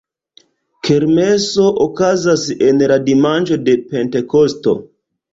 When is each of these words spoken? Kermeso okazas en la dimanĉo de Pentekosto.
Kermeso 0.87 1.65
okazas 1.83 2.45
en 2.69 2.81
la 2.91 2.97
dimanĉo 3.11 3.59
de 3.69 3.75
Pentekosto. 3.91 4.75